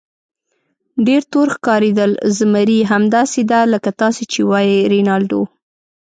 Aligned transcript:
ډېر 1.05 1.21
تور 1.31 1.47
ښکارېدل، 1.55 2.11
زمري: 2.37 2.79
همداسې 2.91 3.41
ده 3.51 3.59
لکه 3.73 3.89
تاسې 4.01 4.23
چې 4.31 4.39
وایئ 4.49 4.79
رینالډو. 4.93 5.41